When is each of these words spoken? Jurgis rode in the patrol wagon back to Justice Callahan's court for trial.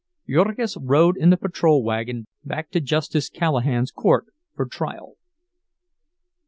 Jurgis 0.27 0.75
rode 0.81 1.15
in 1.15 1.29
the 1.29 1.37
patrol 1.37 1.83
wagon 1.83 2.25
back 2.43 2.71
to 2.71 2.81
Justice 2.81 3.29
Callahan's 3.29 3.91
court 3.91 4.25
for 4.55 4.65
trial. 4.65 5.17